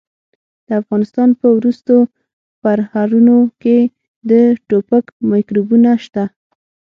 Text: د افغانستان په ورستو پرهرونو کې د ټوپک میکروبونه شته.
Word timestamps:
د 0.67 0.69
افغانستان 0.81 1.29
په 1.39 1.47
ورستو 1.57 1.95
پرهرونو 2.61 3.37
کې 3.61 3.77
د 4.29 4.31
ټوپک 4.67 5.05
میکروبونه 5.31 5.91
شته. 6.05 6.23